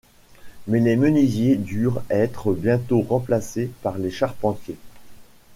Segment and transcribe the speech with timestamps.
[0.67, 4.79] Mais les menuisiers durent être bientôt remplacés par les charpentiers.